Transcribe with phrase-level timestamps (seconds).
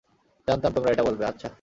[0.47, 1.47] জানতাম, তোমরা এটা বলবে, আচ্ছা।